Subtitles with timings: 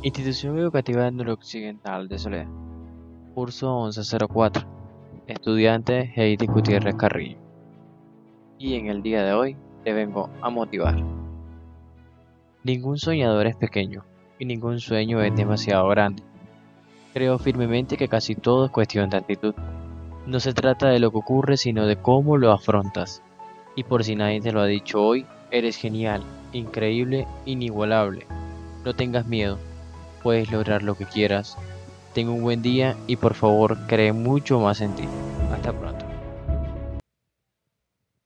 [0.00, 2.46] Institución Educativa Noroccidental de Soledad.
[3.34, 4.64] Curso 1104.
[5.26, 7.36] Estudiante Heidi Gutiérrez Carrillo.
[8.58, 11.02] Y en el día de hoy te vengo a motivar.
[12.62, 14.04] Ningún soñador es pequeño
[14.38, 16.22] y ningún sueño es demasiado grande.
[17.12, 19.54] Creo firmemente que casi todo es cuestión de actitud.
[20.28, 23.20] No se trata de lo que ocurre, sino de cómo lo afrontas.
[23.74, 26.22] Y por si nadie te lo ha dicho hoy, eres genial,
[26.52, 28.26] increíble, inigualable.
[28.84, 29.58] No tengas miedo,
[30.28, 31.56] puedes lograr lo que quieras.
[32.12, 35.08] Ten un buen día y por favor cree mucho más en ti.
[35.50, 36.17] Hasta pronto.